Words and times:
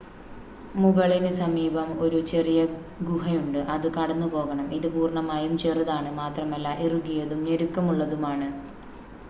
മുകളിന് 0.75 1.31
സമീപം 1.35 1.89
ഒരു 2.03 2.19
ചെറിയ 2.31 2.61
ഗുഹയുണ്ട് 3.09 3.59
അത് 3.73 3.87
കടന്നുപോകണം 3.97 4.67
ഇത് 4.77 4.87
പൂർണ്ണമായും 4.95 5.53
ചെറുതാണ് 5.63 6.11
മാത്രമല്ല 6.21 6.75
ഇറുകിയതും 6.87 7.43
ഞെരുക്കമുള്ളതുമാണ് 7.47 8.49